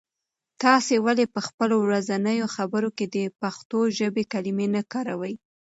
[0.63, 5.33] تاسې ولې په خپلو ورځنیو خبرو کې د پښتو ژبې کلمې نه کاروئ؟